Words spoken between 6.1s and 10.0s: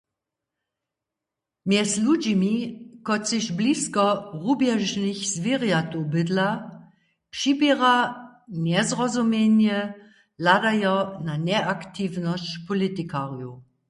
bydla, přiběra njezrozumjenje